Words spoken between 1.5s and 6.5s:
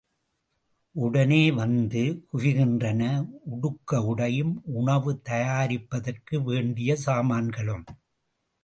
வந்து, குவிகின்றன உடுக்க உடையும், உணவு தயாரிப்பதற்கு